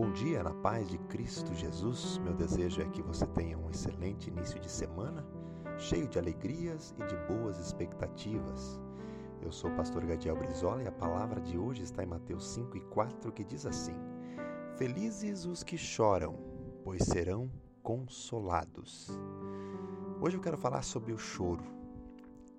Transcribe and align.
bom 0.00 0.12
dia 0.12 0.44
na 0.44 0.54
paz 0.54 0.88
de 0.88 0.96
Cristo 0.96 1.52
Jesus. 1.52 2.18
Meu 2.18 2.32
desejo 2.32 2.80
é 2.80 2.88
que 2.88 3.02
você 3.02 3.26
tenha 3.26 3.58
um 3.58 3.68
excelente 3.68 4.30
início 4.30 4.60
de 4.60 4.70
semana, 4.70 5.26
cheio 5.76 6.06
de 6.06 6.20
alegrias 6.20 6.94
e 6.96 7.04
de 7.04 7.16
boas 7.26 7.58
expectativas. 7.58 8.80
Eu 9.42 9.50
sou 9.50 9.68
o 9.68 9.74
pastor 9.74 10.06
Gadiel 10.06 10.36
Brizola 10.36 10.84
e 10.84 10.86
a 10.86 10.92
palavra 10.92 11.40
de 11.40 11.58
hoje 11.58 11.82
está 11.82 12.04
em 12.04 12.06
Mateus 12.06 12.46
5 12.46 12.76
e 12.76 12.80
4, 12.82 13.32
que 13.32 13.42
diz 13.42 13.66
assim: 13.66 13.96
Felizes 14.76 15.44
os 15.44 15.64
que 15.64 15.76
choram, 15.76 16.38
pois 16.84 17.02
serão 17.02 17.50
consolados. 17.82 19.10
Hoje 20.20 20.36
eu 20.36 20.40
quero 20.40 20.56
falar 20.56 20.82
sobre 20.82 21.12
o 21.12 21.18
choro. 21.18 21.64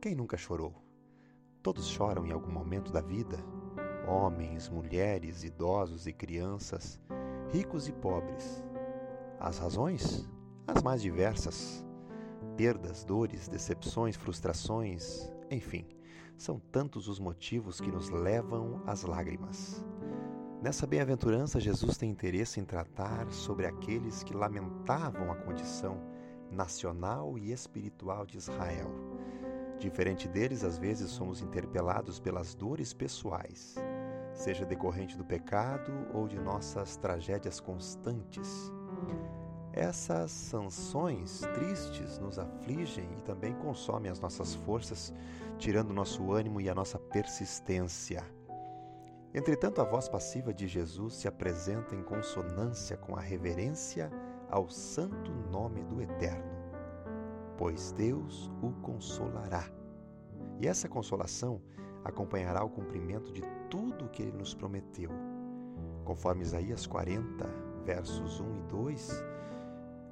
Quem 0.01 0.13
nunca 0.13 0.35
chorou? 0.35 0.75
Todos 1.63 1.87
choram 1.87 2.25
em 2.25 2.33
algum 2.33 2.51
momento 2.51 2.91
da 2.91 2.99
vida, 2.99 3.37
homens, 4.05 4.67
mulheres, 4.67 5.45
idosos 5.45 6.05
e 6.05 6.11
crianças, 6.11 6.99
ricos 7.51 7.87
e 7.87 7.91
pobres. 7.91 8.63
As 9.39 9.57
razões? 9.57 10.27
As 10.67 10.83
mais 10.83 11.01
diversas. 11.01 11.83
Perdas, 12.55 13.03
dores, 13.03 13.47
decepções, 13.47 14.15
frustrações, 14.15 15.31
enfim, 15.49 15.87
são 16.37 16.59
tantos 16.59 17.07
os 17.07 17.19
motivos 17.19 17.79
que 17.79 17.91
nos 17.91 18.09
levam 18.09 18.81
às 18.85 19.03
lágrimas. 19.03 19.83
Nessa 20.61 20.85
bem-aventurança, 20.85 21.59
Jesus 21.59 21.97
tem 21.97 22.11
interesse 22.11 22.59
em 22.59 22.65
tratar 22.65 23.31
sobre 23.31 23.65
aqueles 23.65 24.23
que 24.23 24.33
lamentavam 24.33 25.31
a 25.31 25.35
condição 25.35 25.97
nacional 26.51 27.37
e 27.37 27.51
espiritual 27.51 28.25
de 28.25 28.37
Israel. 28.37 28.91
Diferente 29.79 30.27
deles, 30.27 30.63
às 30.65 30.77
vezes 30.77 31.09
somos 31.09 31.41
interpelados 31.41 32.19
pelas 32.19 32.53
dores 32.53 32.93
pessoais 32.93 33.75
seja 34.39 34.65
decorrente 34.65 35.17
do 35.17 35.25
pecado 35.25 35.91
ou 36.13 36.25
de 36.25 36.39
nossas 36.39 36.95
tragédias 36.95 37.59
constantes. 37.59 38.71
Essas 39.73 40.31
sanções 40.31 41.41
tristes 41.53 42.17
nos 42.19 42.39
afligem 42.39 43.05
e 43.17 43.21
também 43.21 43.53
consomem 43.55 44.09
as 44.09 44.19
nossas 44.19 44.55
forças, 44.55 45.13
tirando 45.57 45.93
nosso 45.93 46.31
ânimo 46.31 46.61
e 46.61 46.69
a 46.69 46.73
nossa 46.73 46.97
persistência. 46.97 48.23
Entretanto, 49.33 49.81
a 49.81 49.83
voz 49.83 50.07
passiva 50.07 50.53
de 50.53 50.67
Jesus 50.67 51.15
se 51.15 51.27
apresenta 51.27 51.93
em 51.93 52.01
consonância 52.01 52.95
com 52.95 53.17
a 53.17 53.21
reverência 53.21 54.09
ao 54.49 54.69
santo 54.69 55.31
nome 55.51 55.83
do 55.83 56.01
Eterno, 56.01 56.49
pois 57.57 57.91
Deus 57.91 58.49
o 58.63 58.71
consolará. 58.81 59.69
E 60.61 60.67
essa 60.67 60.87
consolação 60.87 61.61
acompanhará 62.03 62.63
o 62.63 62.69
cumprimento 62.69 63.31
de 63.31 63.41
tudo 63.69 64.05
o 64.05 64.09
que 64.09 64.23
ele 64.23 64.37
nos 64.37 64.53
prometeu. 64.53 65.11
Conforme 66.05 66.43
Isaías 66.43 66.87
40, 66.87 67.45
versos 67.85 68.39
1 68.39 68.57
e 68.57 68.61
2, 68.63 69.23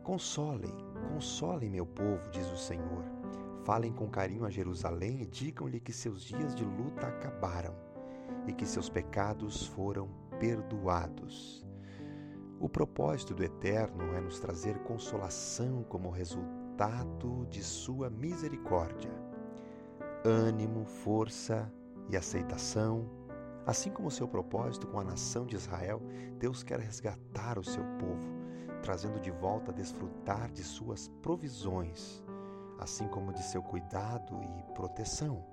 Consolem, 0.07 0.73
consolem 1.11 1.69
meu 1.69 1.85
povo, 1.85 2.29
diz 2.31 2.49
o 2.49 2.55
Senhor. 2.55 3.03
Falem 3.65 3.91
com 3.91 4.07
carinho 4.07 4.45
a 4.45 4.49
Jerusalém 4.49 5.21
e 5.21 5.25
digam-lhe 5.25 5.81
que 5.81 5.91
seus 5.91 6.21
dias 6.21 6.55
de 6.55 6.63
luta 6.63 7.07
acabaram 7.07 7.75
e 8.47 8.53
que 8.53 8.65
seus 8.65 8.87
pecados 8.87 9.67
foram 9.67 10.07
perdoados. 10.39 11.67
O 12.57 12.69
propósito 12.69 13.33
do 13.35 13.43
Eterno 13.43 14.15
é 14.15 14.21
nos 14.21 14.39
trazer 14.39 14.79
consolação 14.79 15.83
como 15.83 16.09
resultado 16.09 17.45
de 17.49 17.61
sua 17.61 18.09
misericórdia. 18.09 19.11
Ânimo, 20.27 20.85
força 20.85 21.71
e 22.09 22.17
aceitação 22.17 23.17
Assim 23.67 23.91
como 23.91 24.07
o 24.07 24.11
seu 24.11 24.29
propósito 24.29 24.87
com 24.87 24.97
a 24.97 25.03
nação 25.03 25.45
de 25.45 25.57
Israel, 25.57 26.01
Deus 26.39 26.63
quer 26.63 26.79
resgatar 26.79 27.59
o 27.59 27.63
seu 27.65 27.83
povo, 27.99 28.33
trazendo 28.81 29.19
de 29.19 29.29
volta 29.29 29.71
a 29.71 29.73
desfrutar 29.73 30.49
de 30.53 30.63
suas 30.63 31.09
provisões, 31.21 32.23
assim 32.79 33.09
como 33.09 33.33
de 33.33 33.43
seu 33.43 33.61
cuidado 33.61 34.39
e 34.41 34.73
proteção. 34.73 35.45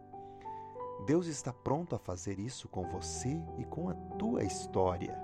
Deus 1.05 1.27
está 1.27 1.53
pronto 1.53 1.97
a 1.97 1.99
fazer 1.99 2.39
isso 2.39 2.69
com 2.69 2.89
você 2.89 3.43
e 3.59 3.65
com 3.65 3.89
a 3.89 3.95
tua 4.17 4.45
história. 4.45 5.21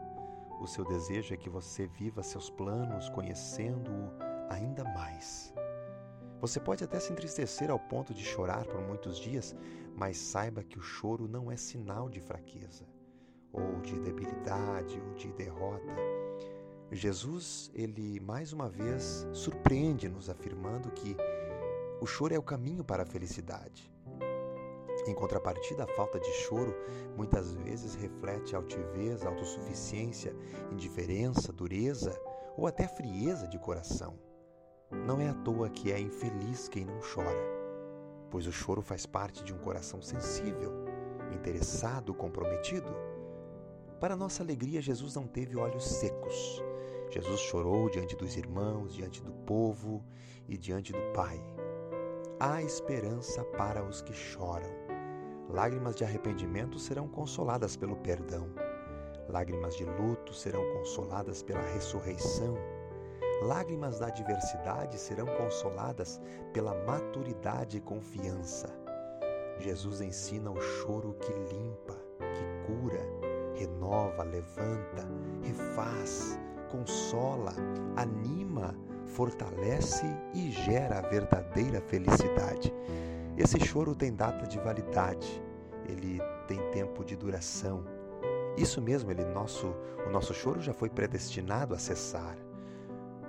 O 0.60 0.66
seu 0.66 0.84
desejo 0.84 1.32
é 1.32 1.36
que 1.36 1.48
você 1.48 1.86
viva 1.86 2.24
seus 2.24 2.50
planos 2.50 3.08
conhecendo-o 3.10 4.10
ainda 4.52 4.82
mais. 4.82 5.54
Você 6.40 6.58
pode 6.58 6.82
até 6.82 6.98
se 6.98 7.12
entristecer 7.12 7.70
ao 7.70 7.78
ponto 7.78 8.14
de 8.14 8.24
chorar 8.24 8.64
por 8.64 8.80
muitos 8.80 9.18
dias, 9.18 9.54
mas 9.94 10.16
saiba 10.16 10.64
que 10.64 10.78
o 10.78 10.82
choro 10.82 11.28
não 11.28 11.52
é 11.52 11.56
sinal 11.56 12.08
de 12.08 12.18
fraqueza, 12.18 12.86
ou 13.52 13.80
de 13.82 14.00
debilidade, 14.00 14.98
ou 14.98 15.14
de 15.14 15.30
derrota. 15.34 15.94
Jesus, 16.90 17.70
ele 17.74 18.18
mais 18.20 18.54
uma 18.54 18.70
vez 18.70 19.26
surpreende-nos 19.32 20.30
afirmando 20.30 20.90
que 20.90 21.14
o 22.00 22.06
choro 22.06 22.34
é 22.34 22.38
o 22.38 22.42
caminho 22.42 22.82
para 22.82 23.02
a 23.02 23.06
felicidade. 23.06 23.92
Em 25.06 25.14
contrapartida, 25.14 25.84
a 25.84 25.94
falta 25.94 26.18
de 26.18 26.30
choro 26.32 26.74
muitas 27.16 27.54
vezes 27.54 27.94
reflete 27.94 28.56
altivez, 28.56 29.24
autossuficiência, 29.24 30.34
indiferença, 30.72 31.52
dureza 31.52 32.18
ou 32.56 32.66
até 32.66 32.88
frieza 32.88 33.46
de 33.46 33.58
coração. 33.58 34.29
Não 34.90 35.20
é 35.20 35.28
à 35.28 35.34
toa 35.34 35.70
que 35.70 35.92
é 35.92 36.00
infeliz 36.00 36.68
quem 36.68 36.84
não 36.84 36.98
chora, 36.98 37.38
pois 38.28 38.46
o 38.48 38.52
choro 38.52 38.82
faz 38.82 39.06
parte 39.06 39.44
de 39.44 39.54
um 39.54 39.58
coração 39.58 40.02
sensível, 40.02 40.84
interessado, 41.32 42.12
comprometido. 42.12 42.92
Para 44.00 44.16
nossa 44.16 44.42
alegria, 44.42 44.82
Jesus 44.82 45.14
não 45.14 45.28
teve 45.28 45.56
olhos 45.56 45.84
secos. 45.84 46.60
Jesus 47.08 47.38
chorou 47.40 47.88
diante 47.88 48.16
dos 48.16 48.36
irmãos, 48.36 48.92
diante 48.92 49.22
do 49.22 49.32
povo 49.32 50.04
e 50.48 50.56
diante 50.56 50.92
do 50.92 51.12
Pai. 51.12 51.40
Há 52.40 52.60
esperança 52.60 53.44
para 53.44 53.84
os 53.84 54.02
que 54.02 54.12
choram. 54.12 54.70
Lágrimas 55.48 55.94
de 55.94 56.02
arrependimento 56.02 56.80
serão 56.80 57.06
consoladas 57.06 57.76
pelo 57.76 57.96
perdão. 57.96 58.48
Lágrimas 59.28 59.76
de 59.76 59.84
luto 59.84 60.34
serão 60.34 60.62
consoladas 60.72 61.44
pela 61.44 61.62
ressurreição. 61.62 62.56
Lágrimas 63.40 63.98
da 63.98 64.08
adversidade 64.08 64.98
serão 64.98 65.24
consoladas 65.24 66.20
pela 66.52 66.74
maturidade 66.84 67.78
e 67.78 67.80
confiança. 67.80 68.68
Jesus 69.58 70.02
ensina 70.02 70.50
o 70.50 70.60
choro 70.60 71.14
que 71.14 71.32
limpa, 71.32 71.96
que 72.18 72.66
cura, 72.66 73.00
renova, 73.54 74.24
levanta, 74.24 75.08
refaz, 75.42 76.38
consola, 76.70 77.54
anima, 77.96 78.76
fortalece 79.06 80.04
e 80.34 80.50
gera 80.50 80.98
a 80.98 81.08
verdadeira 81.08 81.80
felicidade. 81.80 82.74
Esse 83.38 83.58
choro 83.60 83.94
tem 83.94 84.14
data 84.14 84.46
de 84.46 84.58
validade, 84.58 85.42
ele 85.86 86.20
tem 86.46 86.60
tempo 86.72 87.02
de 87.02 87.16
duração. 87.16 87.86
Isso 88.58 88.82
mesmo, 88.82 89.10
ele 89.10 89.24
nosso, 89.24 89.74
o 90.06 90.10
nosso 90.10 90.34
choro 90.34 90.60
já 90.60 90.74
foi 90.74 90.90
predestinado 90.90 91.74
a 91.74 91.78
cessar 91.78 92.36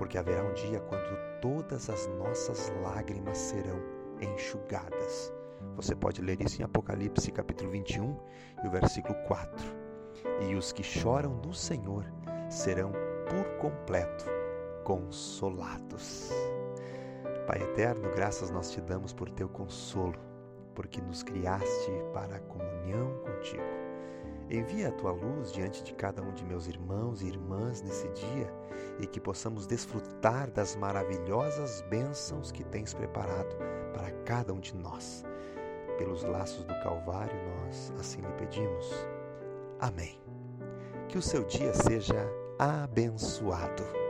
porque 0.01 0.17
haverá 0.17 0.43
um 0.43 0.53
dia 0.53 0.79
quando 0.79 1.15
todas 1.41 1.87
as 1.87 2.07
nossas 2.17 2.73
lágrimas 2.81 3.37
serão 3.37 3.79
enxugadas. 4.19 5.31
Você 5.75 5.95
pode 5.95 6.23
ler 6.23 6.41
isso 6.41 6.59
em 6.59 6.65
Apocalipse 6.65 7.31
capítulo 7.31 7.69
21 7.69 8.17
e 8.63 8.67
o 8.67 8.71
versículo 8.71 9.13
4. 9.27 9.63
E 10.49 10.55
os 10.55 10.71
que 10.71 10.81
choram 10.81 11.35
no 11.45 11.53
Senhor 11.53 12.03
serão 12.49 12.91
por 13.29 13.45
completo 13.59 14.25
consolados. 14.83 16.31
Pai 17.45 17.61
eterno, 17.61 18.09
graças 18.15 18.49
nós 18.49 18.71
te 18.71 18.81
damos 18.81 19.13
por 19.13 19.29
teu 19.29 19.49
consolo, 19.49 20.17
porque 20.73 20.99
nos 20.99 21.21
criaste 21.21 21.91
para 22.11 22.37
a 22.37 22.39
comunhão 22.39 23.19
contigo. 23.19 23.61
Envia 24.51 24.89
a 24.89 24.91
tua 24.91 25.13
luz 25.13 25.49
diante 25.53 25.81
de 25.81 25.93
cada 25.93 26.21
um 26.21 26.33
de 26.33 26.43
meus 26.43 26.67
irmãos 26.67 27.21
e 27.21 27.27
irmãs 27.27 27.81
nesse 27.81 28.09
dia 28.09 28.53
e 28.99 29.07
que 29.07 29.17
possamos 29.17 29.65
desfrutar 29.65 30.51
das 30.51 30.75
maravilhosas 30.75 31.81
bênçãos 31.89 32.51
que 32.51 32.61
tens 32.65 32.93
preparado 32.93 33.55
para 33.93 34.11
cada 34.25 34.53
um 34.53 34.59
de 34.59 34.75
nós. 34.75 35.23
Pelos 35.97 36.23
laços 36.23 36.65
do 36.65 36.73
Calvário, 36.83 37.39
nós 37.63 37.93
assim 37.97 38.19
lhe 38.19 38.33
pedimos. 38.33 38.93
Amém. 39.79 40.19
Que 41.07 41.17
o 41.17 41.21
seu 41.21 41.45
dia 41.45 41.73
seja 41.73 42.29
abençoado. 42.59 44.00